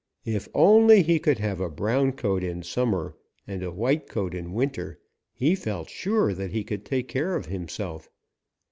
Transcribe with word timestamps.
If 0.25 0.47
only 0.55 1.03
he 1.03 1.19
could 1.19 1.37
have 1.37 1.59
a 1.61 1.69
brown 1.69 2.13
coat 2.13 2.43
in 2.43 2.63
summer 2.63 3.15
and 3.45 3.61
a 3.61 3.69
white 3.69 4.09
coat 4.09 4.33
in 4.33 4.51
winter, 4.51 4.97
he 5.31 5.53
felt 5.53 5.91
sure 5.91 6.33
that 6.33 6.49
he 6.49 6.63
could 6.63 6.85
take 6.85 7.07
care 7.07 7.35
of 7.35 7.45
himself. 7.45 8.09